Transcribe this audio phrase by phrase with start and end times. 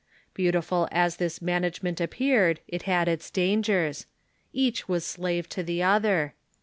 [0.33, 4.07] Beautiful as this management ap peared, it had its dangers.
[4.51, 6.33] Each was slave to the other.